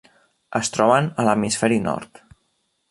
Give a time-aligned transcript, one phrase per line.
[0.59, 2.23] Es troben a l'hemisferi nord.